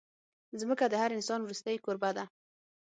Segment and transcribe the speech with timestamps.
[0.59, 2.25] ځمکه د هر انسان وروستۍ کوربه ده.